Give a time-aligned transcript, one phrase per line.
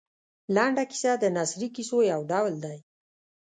[0.55, 2.77] لنډه کیسه د نثري کیسو یو ډول دی.